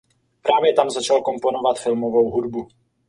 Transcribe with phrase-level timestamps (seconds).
[0.41, 2.67] Právě tam začal komponovat filmovou hudbu.